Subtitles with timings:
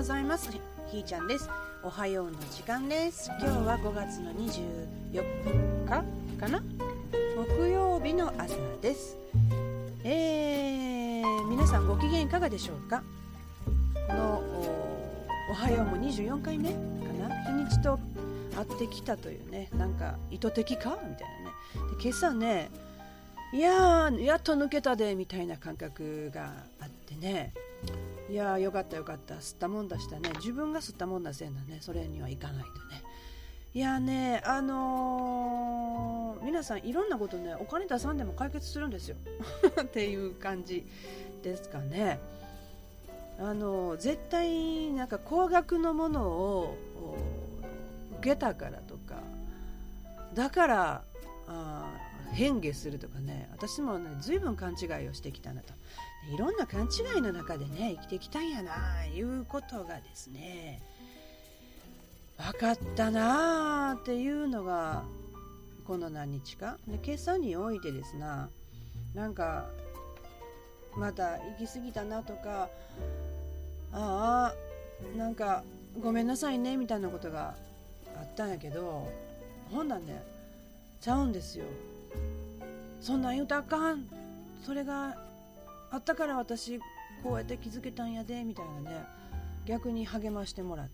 [0.00, 0.50] ございます。
[0.90, 1.50] ひーちゃんです。
[1.82, 3.30] おはようの時間です。
[3.38, 5.88] 今日は5月の24日
[6.38, 6.62] かな？
[7.36, 9.18] 木曜日の朝です。
[10.02, 13.02] えー、皆さんご機嫌いかがでしょうか？
[14.08, 14.42] この
[15.50, 16.76] おはようも24回目か
[17.28, 17.44] な？
[17.44, 18.00] 日にちと
[18.56, 20.98] 会ってきたというねなんか意図的か？
[21.06, 21.96] みたいなね。
[21.98, 22.70] で今朝ね
[23.52, 27.52] いやーやっと抜けたでみたいな感覚があってね。
[28.28, 29.34] いやーよかったよかった。
[29.36, 30.30] 吸ったもんだしたね。
[30.36, 31.78] 自分が吸ったもんだせんだね。
[31.80, 33.02] それにはいかないとね。
[33.72, 39.16] いやねあのー、皆さんいろんなことねお金出さんでも解決するんですよ。
[39.82, 40.86] っていう感じ
[41.42, 42.20] ですかね。
[43.38, 46.76] あのー、絶対なんか高額のものを
[48.18, 49.16] 受けたからとか。
[50.34, 51.02] だから
[51.48, 55.72] あ変化するとかね私もね随分勘違いをしてきたなと。
[56.34, 60.82] いろんな勘違いの中でね生きてきたんやないうことがですね
[62.36, 65.04] 分かったなあっていうのが
[65.86, 66.78] この何日か。
[66.86, 68.48] で今朝においてですな
[69.14, 69.66] なんか
[70.96, 72.68] また行き過ぎたなとか
[73.92, 75.64] ああなんか
[76.00, 77.54] ごめんなさいねみたいなことが
[78.16, 79.10] あったんやけど
[79.70, 80.22] ほんなんね
[81.00, 81.64] ちゃうんですよ。
[83.00, 84.06] そんなん言うたらあかん。
[84.64, 85.16] それが
[85.90, 86.78] あったから私
[87.22, 89.04] こうやって気づけたんやでみたいなね。
[89.66, 90.92] 逆に励ましてもらって。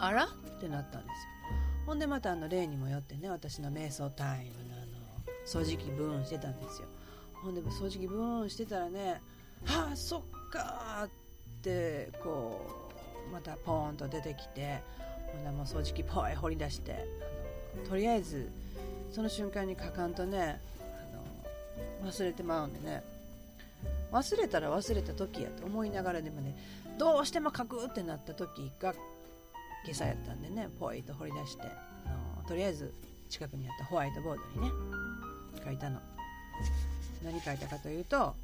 [0.00, 0.24] あら？
[0.24, 1.28] ってなったんですよ。
[1.86, 4.86] ほんでまたあの例にもよってね私の瞑想タイムのあの
[5.46, 6.88] 掃除機ブーンしてたんですよ。
[7.34, 9.20] ほんで掃除機ブーンしてたらね
[9.64, 11.10] はあそっかっ
[11.62, 12.60] てこ
[13.28, 14.82] うまたポーンと出てきて
[15.32, 17.06] ほんでもう掃除機ポイ掘り出して
[17.88, 18.50] とりあえず
[19.12, 20.60] その瞬間に書かんとね
[22.02, 23.02] あの忘れてまうんでね。
[24.10, 26.56] 忘れたら忘れた時やと思いながらでもね
[26.98, 28.94] どうしても書くってなった時が
[29.84, 31.62] 今朝やったんでねポイと掘り出して
[32.06, 32.92] あのとりあえず
[33.28, 34.72] 近くにあったホワイトボードにね
[35.64, 36.00] 書いたの。
[37.24, 38.34] 何書いたかというと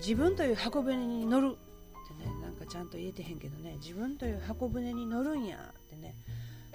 [0.00, 5.60] 自分という箱舟に乗るってねなんかちゃんと言えてへんけどね自分という箱舟に乗るんやっ
[5.90, 6.14] てね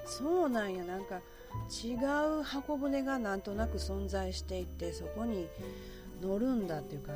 [0.06, 1.22] そうなんやなんか
[1.70, 1.96] 違
[2.40, 5.48] う箱舟がなんとなく存在していてそこに
[6.22, 7.14] 乗るんだっていうか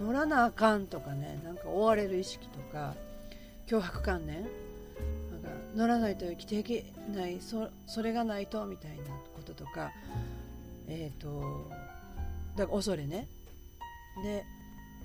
[0.00, 2.94] 乗らなあかんとかねなんか追われる意識とか
[3.66, 4.46] 脅迫観念なん
[5.42, 8.96] か乗らないと生きていけないそそれがないとみたいな
[9.34, 9.92] こととか
[10.88, 11.70] えっ、ー、と
[12.56, 13.28] だから恐れね。
[14.22, 14.44] で、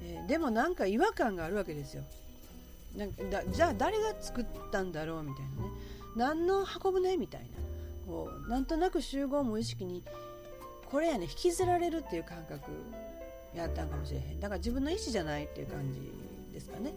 [0.01, 2.03] えー、でもなんか違和感があるわけですよ。
[2.95, 5.69] なんかだじゃあ誰が作ったんだろうみたいなね。
[6.15, 7.47] 何の箱舟みたいな。
[8.07, 10.03] こうなんとなく集合無意識に
[10.89, 12.71] これやね引きずられるっていう感覚
[13.53, 14.39] やったんかもしれへん。
[14.39, 16.11] だから自分の意思じゃないっていう感じ
[16.53, 16.93] ですかね、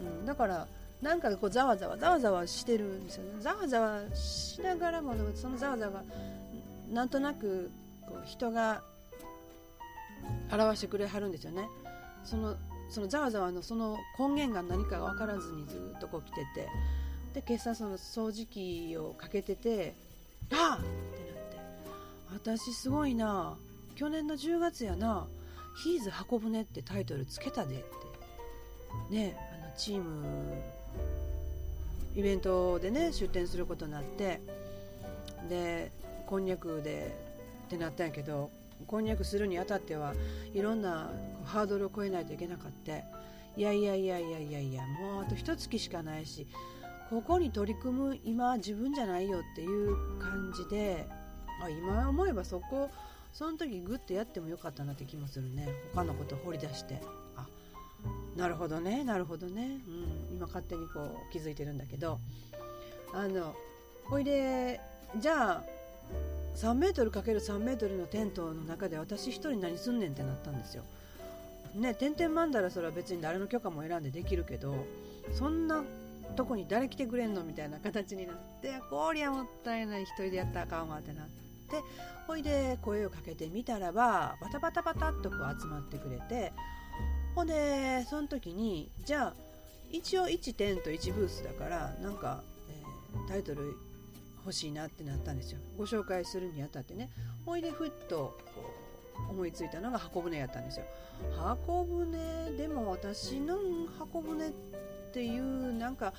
[0.00, 0.66] うん、だから
[1.02, 3.40] なんかこうざわざわざわざわしてるんですよね。
[3.40, 6.02] ざわざわしながらもそのざわざわ
[6.90, 7.70] なんとなく
[8.06, 8.82] こう人が
[10.50, 11.68] 表してくれはるんですよね
[12.24, 12.56] その
[12.88, 16.68] そのざわざわのその根源が何かが分からずにずっとこう来てて
[17.34, 19.94] で今朝その掃除機をかけてて
[20.52, 20.88] あって
[22.34, 22.58] なって。
[22.58, 23.56] 私すごいな
[23.94, 25.26] 去年の10月やな
[25.82, 27.84] 「ヒーズ箱舟」ってタイトルつけたでって。
[29.10, 30.62] ねあのチーム
[32.14, 34.40] イベントでね出展することになって。
[35.48, 35.92] で
[36.26, 37.16] こんにゃくで
[37.66, 38.50] ってなったんやけど
[38.86, 40.14] こんにゃくするにあたっては
[40.52, 41.10] いろんな
[41.44, 42.96] ハードルを超えないといけなかった。
[43.56, 46.46] いやいやいやいやいやいやもうあと一月しかないし
[47.10, 51.06] ここに取り組む今自分じゃないよっていう感じで
[51.62, 52.90] あ今思えばそこ
[53.32, 55.68] その時グッとやってもよかったなって気もするね。
[55.94, 57.00] 他のことを掘り出して。
[57.36, 57.46] あ
[58.36, 62.20] なるほどねなるほどね、うん、今勝手にこう気づいてるんだけど。
[63.12, 63.54] あの
[64.04, 64.80] ほいで
[65.16, 65.64] じゃあ
[66.56, 70.84] 3m×3 メートルのテントの中で私1人何すんねんってなったんですよ。
[71.74, 74.74] ね、点々まんだらそれは別に誰の許可も選んでできるけど
[75.32, 75.84] そんな
[76.36, 81.82] とこに誰来てくれんのみたいな形になってこりゃもったいない1人でやったらあかんわってなって
[82.26, 86.52] ほいで声をかけてみたらばバタバタバタっとこう集まってくれて
[87.34, 89.34] ほんでその時にじゃあ
[89.90, 93.76] 一応1テント1ブースだからなんか、えー、タイトル
[94.44, 95.58] 欲しいなってなったんですよ。
[95.76, 97.10] ご紹介するにあたってね。
[97.44, 98.77] ほいでふっとこう
[99.30, 100.86] 思いついたのが箱舟やったんですよ。
[101.36, 103.58] 箱舟でも私の
[103.98, 104.50] 箱舟っ
[105.12, 106.12] ていうなんか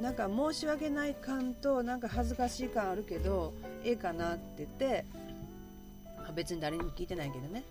[0.00, 3.52] なんか申し訳ない感となんか恥ずかしい感あるけど
[3.84, 5.04] ええかなって言って
[6.34, 7.64] 別に誰にも聞いてないけどね、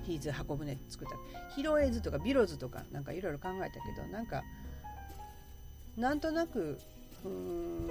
[0.00, 0.04] うん。
[0.04, 1.16] ヒーズ箱舟作った。
[1.54, 4.42] ヒロエズとかビロズとかなんかいろいろ考えたけどなんか
[5.96, 6.78] なんとなく
[7.24, 7.90] うーん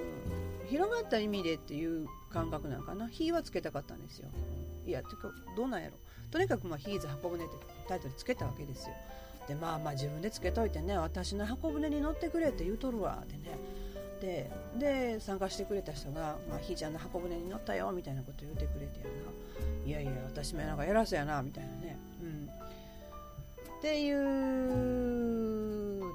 [0.68, 4.28] 広がった意味でっていう感覚なんかな「ヒー」はつけたかったんですよ。
[4.84, 5.96] いやてかどうなんやろ。
[6.32, 7.54] とにかくまあ「ヒーズ箱舟」って
[7.88, 8.94] タイトルつけたわけですよ。
[9.46, 13.56] でまあまあ自分でつけといてね私の箱舟に乗ってくれって言うとるわってね。
[14.20, 19.10] でで参加してくれた人が、まあ、ひーちゃんの箱舟に乗ったよみたいなこと言ってくれてやな。
[19.86, 22.48] いやいや私もなんか偉そうやなみたいなね、うん、
[23.78, 24.14] っていう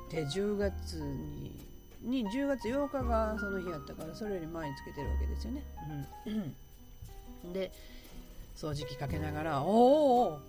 [0.09, 1.48] で10月に
[2.01, 5.63] に10月8日がその日やったからそれより前につけてるわけですよね、
[7.45, 7.71] うん、で
[8.55, 10.39] 掃除機かけながら「おお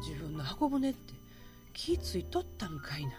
[0.00, 1.14] 自分の箱舟って
[1.72, 3.12] 気ついとったんかいな」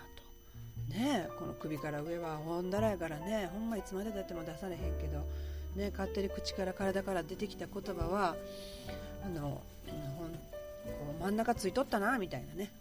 [0.89, 0.93] と。
[0.95, 5.25] ねこの首から上はほんだらやからねほんまいつまでたっても出されへんけど
[5.75, 8.35] ね勝手に口から体から出てきた言葉は
[9.23, 10.39] あの、うん、ほんこ
[11.19, 12.71] う真ん中ついとったなみたいなね。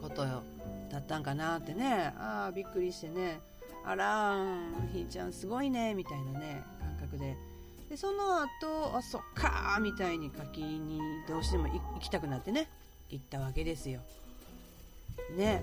[0.00, 0.42] ことよ
[0.90, 2.12] だったんかなってね。
[2.18, 3.40] ああびっくりしてね。
[3.84, 4.36] あら
[4.92, 5.94] ひーちゃんすごいね。
[5.94, 7.36] みたいなね感覚で。
[7.88, 12.68] でその後あそっかみたいに柿にどうしても行きたくなってね。
[13.08, 14.00] 行ったわけですよ。
[15.36, 15.62] ね。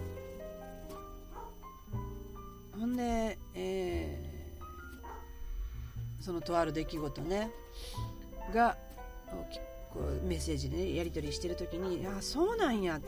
[2.77, 7.51] ほんで、えー、そのとある出来事ね。
[8.53, 8.77] が
[9.93, 13.01] こうメッセージで、ね、やり取りしてる時に「あそうなんや」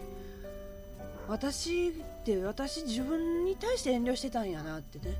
[1.27, 5.15] 私って私自分に対して遠慮してたんやなってね。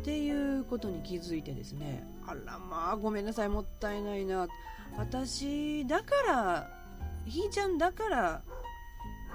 [0.00, 2.06] っていうことに気づいてですね。
[2.26, 4.48] あらまあごめんなさいもったいないな。
[4.96, 6.70] 私だから
[7.26, 8.42] ひーちゃんだから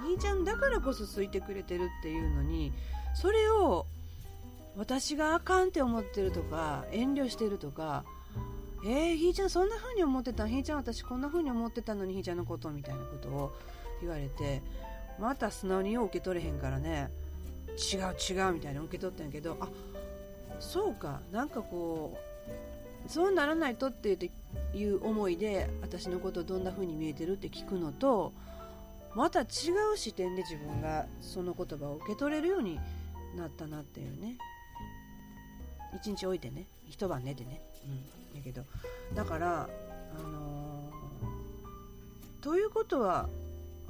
[0.06, 2.72] ひーちゃんだからこそ好いてくれてるっていうのに
[3.14, 3.86] それを
[4.76, 8.04] 私があかんって思ってるとか遠慮してるとか
[8.82, 13.52] えー、ひーちゃんそんな風に思ってたひーちゃん私こんな風に思ってたのにひーちゃんのことみたいなことを
[14.00, 14.62] 言われて
[15.20, 17.10] また素直によう受け取れへんからね。
[17.70, 19.68] 違う違うみたいな受け取ったんやけどあ
[20.58, 21.20] そうか。
[21.30, 22.18] なんかこ
[23.06, 24.30] うそうならないとって
[24.74, 28.32] いう思いで私のことどんな風に見えてるって聞くのと
[29.14, 29.44] また違
[29.92, 32.78] う視点で自分がその言葉を受け取れるように
[33.36, 34.36] なったなっていうね。
[35.96, 36.66] 一日置いてね。
[36.88, 37.60] 一晩寝てね。
[38.32, 38.36] うん。
[38.36, 38.62] やけど。
[39.14, 39.68] だから
[40.18, 43.28] あのー、ということは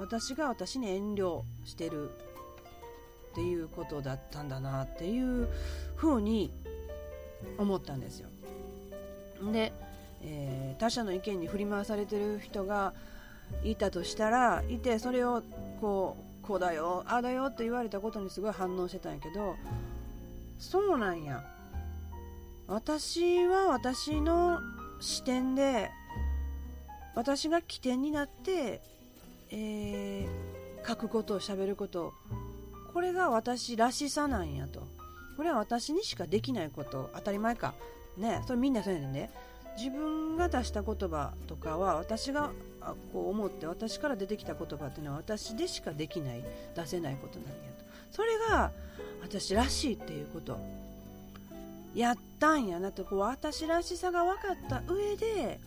[0.01, 5.47] 私が私に遠慮してるっていうことだったんだなっていう
[5.95, 6.51] ふうに
[7.59, 8.27] 思ったんですよ。
[9.53, 9.71] で、
[10.23, 12.93] えー、他者の意見に振り回されてる人が
[13.63, 15.43] いたとしたらいてそれを
[15.79, 19.55] こうこうだよああだよって言われたことにすごい反応してたんやけど
[20.57, 21.43] そうなんや
[22.67, 24.59] 私は私の
[24.99, 25.91] 視点で
[27.13, 28.81] 私が起点になって
[29.51, 32.13] えー、書くことをしゃべること。
[32.93, 34.87] これが私らしさなんやと。
[35.37, 37.09] これは私にしかできないこと。
[37.13, 37.73] 当たり前か。
[38.17, 39.31] ねそれみんなそうやねんね
[39.77, 42.51] 自分が出した言葉とかは私が
[43.13, 46.43] こう思って私から出てきた言葉っていうのは私でしかできない
[46.75, 47.85] 出せないことなんやと。
[48.11, 48.71] それが
[49.21, 50.59] 私らしいっていうこと。
[51.95, 53.03] やったんやなと。
[53.03, 55.59] こう私らしさが分かった上で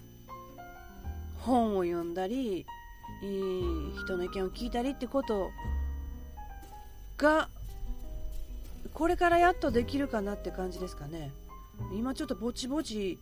[1.41, 2.67] 本を読んだり
[3.25, 5.51] えー、人の意見を聞いたりってこと
[7.17, 7.49] が
[8.93, 11.33] これからやっとできるかなって感じですかね。
[11.93, 13.19] 今ちょっとぼちぼち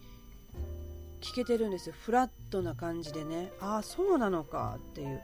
[1.20, 1.94] 聞けてるんですよ。
[1.96, 3.52] フラットな感じでね。
[3.60, 5.20] ああそうなのかっていう。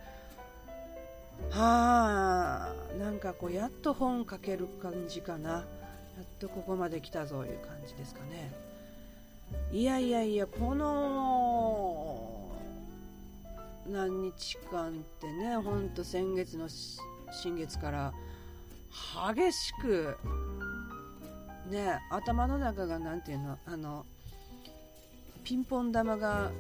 [1.50, 5.50] はあなんかこうやっと本書ける感じかな。
[5.50, 5.64] や
[6.23, 8.52] っとここまで来たぞいう感じですかね。
[9.73, 12.08] いやいやいやこの
[13.88, 18.12] 何日間ってねほんと先月の新月から
[19.35, 20.16] 激しく
[21.71, 24.04] ね頭の中が何ていうのあの
[25.42, 26.50] ピンポン玉が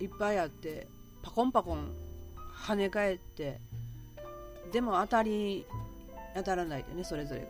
[0.00, 0.88] いっぱいあって
[1.22, 1.92] パコンパコン
[2.66, 3.60] 跳ね返って
[4.72, 5.64] でも当たり
[6.34, 7.46] 当たらないでねそれぞれが。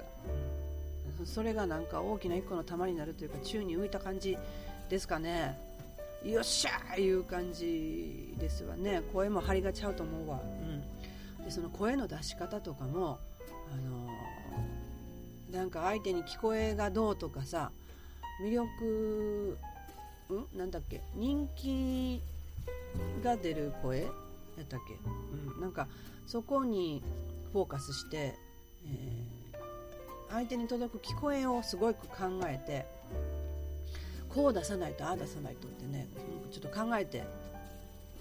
[1.24, 4.36] それがなんか大きな1個の玉になるというか宙に浮いた感じ
[4.90, 5.58] ですかね。
[6.24, 9.02] よっしゃーいう感じですわね。
[9.12, 13.18] 声も張りがちゃうと思うわ、うん、でその声の出し方とかも
[13.72, 17.70] あのー、なんか相手に聞こえがどうとかさ
[18.42, 19.58] 魅力
[20.54, 20.58] ん？
[20.58, 21.02] なんだっけ？
[21.14, 22.22] 人気
[23.22, 24.08] が出る声や
[24.62, 24.94] ったっけ、
[25.54, 25.86] うん、なんか
[26.26, 27.02] そこに
[27.52, 28.34] フォーカスして、
[28.86, 32.86] えー、相手に届く聞こえをすごく考えて
[34.34, 36.08] こう出さないとああ出さないとってね
[36.50, 37.22] ちょっと考えて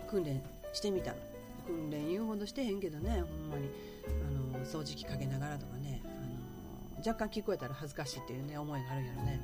[0.08, 0.42] 訓練
[0.72, 1.12] してみた。
[1.12, 1.18] の
[1.66, 3.70] 訓練言うほどしてへんけどねほんまに。
[4.06, 9.42] あの掃除機かけながらとかねあの若干聞こえたら恥ずかしいっていうね思いがあるんやろね。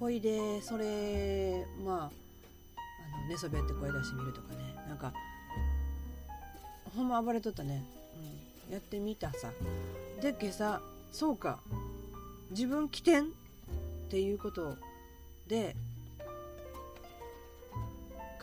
[0.00, 4.74] ほいでそれまああの寝そべって声出してみるとかね。
[4.88, 5.12] なんか
[6.96, 7.84] ほんま暴れとったね、
[8.68, 9.52] うん、やってみたさ。
[10.20, 10.80] で今朝
[11.10, 11.60] そうか
[12.50, 13.26] 自分起点っ
[14.08, 14.76] ていうこと
[15.48, 15.76] で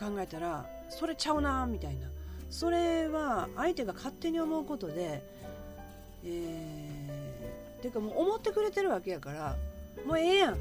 [0.00, 2.08] 考えたらそれちゃうなみたいな。
[2.48, 5.22] それは相手が勝手に思うことで
[6.24, 9.56] えー、ていうかもう思ってくれてるわけやから
[10.04, 10.58] もうええやん。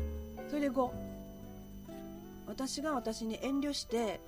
[0.48, 1.10] それでいこう。
[2.48, 4.20] 私が私に遠慮して、え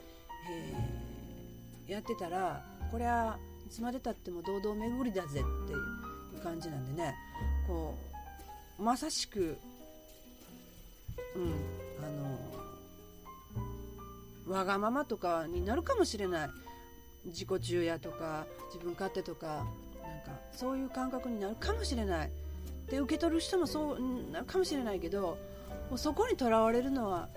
[1.87, 5.75] ー、やってたらこれはいつまでたっても堂々巡りだぜってい
[6.39, 7.15] う感じなんでね。
[7.67, 7.97] こ
[8.79, 9.57] うまさしく
[11.35, 11.53] うん
[12.03, 12.60] あの
[14.51, 16.49] わがままとかになるかもしれない。
[17.25, 19.67] 自己中やとか自分勝手とかなんか
[20.51, 22.31] そういう感覚になるかもしれない。
[22.87, 23.99] で受け取る人もそう
[24.31, 25.37] なるかもしれないけど
[25.89, 27.29] もうそこにとらわれるのは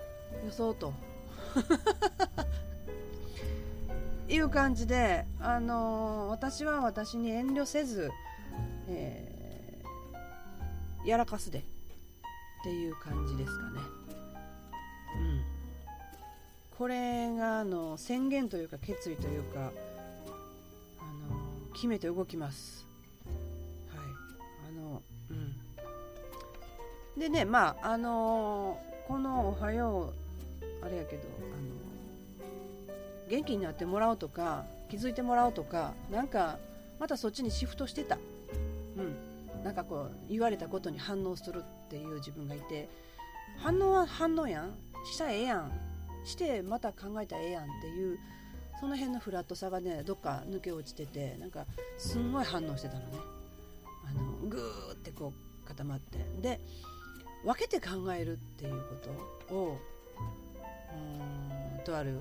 [0.45, 0.93] 予想と。
[4.27, 8.09] いう感じで、あのー、私は私に遠慮せず、
[8.87, 11.59] えー、やらかすで。
[11.59, 11.61] っ
[12.63, 14.04] ていう感じですかね。
[16.77, 19.71] これがあの宣言というか決意というか
[20.99, 22.85] あの決めて動きます。
[23.89, 24.05] はい。
[24.69, 25.33] あのう
[27.17, 30.13] ん、でねまああのこの「おはよ
[30.61, 31.25] う」あれやけどあ
[31.61, 36.59] の元気になってもらおうとか気づいてもらおうとかなんか
[36.99, 38.17] またそっちにシフトしてた、
[38.97, 42.89] うん、なんかこう言われたことに反応するっていう自分がいて
[43.57, 44.75] 反応は反応やん。
[45.05, 45.94] したらええやん。
[46.25, 48.19] してまた考えたらええやんっていう
[48.79, 51.65] その辺のフラットさがねどっか抜け落ちててなんか
[51.97, 53.05] すんごい反応してたのね。
[54.07, 56.19] あのグーってこう固まって。
[56.41, 56.59] で
[57.43, 58.95] 分けて考えるっていうこ
[59.49, 59.77] とを
[61.77, 62.19] うんとある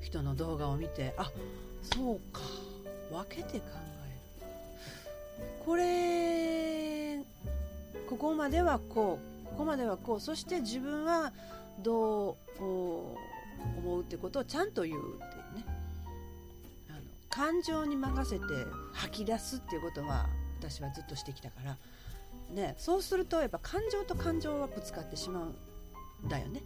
[0.00, 1.30] 人の動画を見てあ
[1.82, 2.40] そうか。
[3.10, 5.46] 分けて考える。
[5.64, 7.18] これ
[8.08, 10.20] ここまではこうここまではこう。
[10.20, 11.32] そして自分は
[11.82, 15.64] どう思うってことをちゃんと言うっていうね。
[16.88, 18.44] あの感情に任せて
[18.92, 20.26] 吐き出すっていうことは
[20.58, 21.76] 私はずっとしてきたから、
[22.54, 26.62] ね、そうするとやっぱ感情と感情はぶつかってしまうんだよね、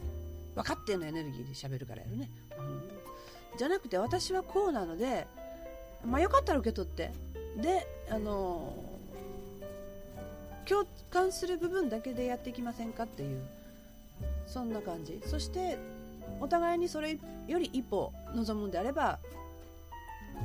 [0.00, 2.82] うん、分かってんのエネルギーで喋るからやるね、うん、
[3.56, 5.26] じゃなくて私はこうなので
[6.04, 7.12] まあよかったら受け取って。
[7.56, 8.93] であの
[10.64, 13.42] 共感する部分だけでやっていきませんかっていう
[14.46, 15.20] そんな感じ。
[15.26, 15.78] そして
[16.40, 19.18] お互いにそれより一歩望むんであれば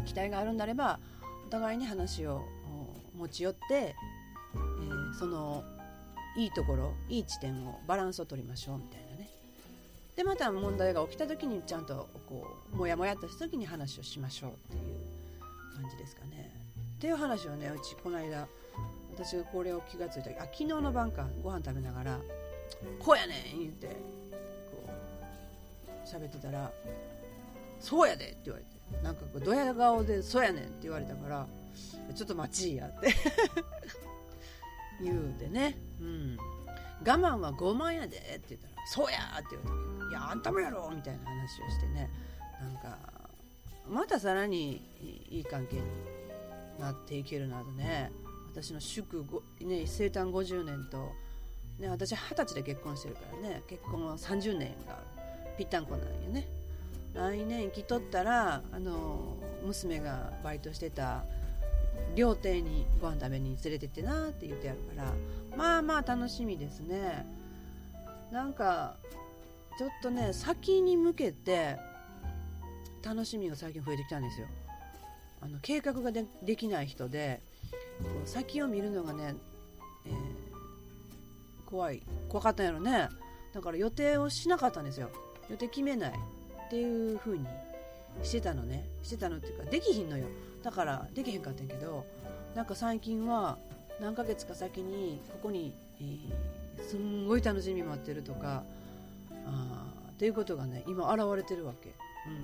[0.06, 1.00] 期待があるんであれば
[1.48, 2.44] お互いに話を
[3.18, 5.64] 持ち寄って、えー、その
[6.38, 9.30] いいところいい地点をバランスを取りましょうみたいなね。
[10.16, 16.52] でまた問題が起きた時にちゃんとこうモヤモヤとした時に話をしましょうっていう感じですかね。
[16.98, 18.48] っていう話をねうちこの間
[19.20, 22.20] 私がこれを気が付いたあ昨日の晩かご飯食べながら
[23.00, 23.94] こうやねん言うてこ
[24.86, 26.72] う喋ってたら
[27.80, 28.80] 「そうやで」って言われて。
[29.04, 31.48] なんかこうドヤ顔で「そうやねん」って言われたから
[32.16, 33.14] 「ちょっと待ちいや」って。
[35.02, 36.38] 言うてね、うん、
[37.00, 42.10] 我慢は傲慢やでって言ったら「そうや!」って言われて「いやあんたもやろ!」みたいな話をしてね。
[42.60, 42.98] なんか
[43.88, 44.82] またさらに
[45.30, 45.84] いい関係に
[46.80, 48.12] なっていけるなどね
[48.52, 49.26] 私の祝、
[49.62, 51.12] ね、生誕50年と
[51.80, 55.00] ね、私二十歳で結婚してるからね結婚は30年が
[55.58, 56.48] ぴったんこなんよね。
[57.14, 61.24] 来年生きとったらあの娘がバイトしてた
[62.16, 65.14] 料亭にご飯食べに連れてってなって言ってやるから
[65.58, 67.26] まあまあ楽しみですね。
[68.32, 68.96] なんか
[69.78, 71.78] ちょっとね先に向けて
[73.04, 74.48] 楽しみが最近増えてきたんですよ。
[75.42, 76.26] あの計画がで
[76.58, 77.42] きない人で
[78.26, 79.36] 先を見るのがね、
[80.06, 80.50] えー
[81.70, 83.10] 怖い怖かったんやろね。
[83.54, 85.12] だから予定をしなかったんですよ。
[85.50, 87.46] 予定決めないっていう風に
[88.24, 88.90] してたのね。
[89.04, 90.26] してたのっていうかできひんのよ。
[90.64, 92.06] だからできへんかったんやけど
[92.56, 93.58] なんか最近は
[94.02, 98.64] 何ヶ月か先にここに、えー、すんごい楽しみ待ってるとか
[99.46, 101.94] あっていうことがね今現れてるわけ。
[102.28, 102.42] うん。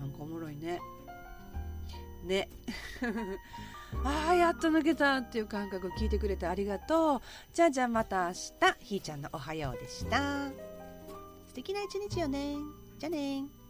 [0.00, 0.80] なんかおもろいね。
[2.24, 2.48] ね。
[4.04, 7.20] ああやっと抜けたっていう感覚を聞いてくれてありがとう。
[7.52, 8.40] じゃあじゃあまた明日
[8.80, 10.50] ひーちゃんのおはようでした。
[11.46, 12.56] 素敵な一日よね。
[12.98, 13.61] じゃあね。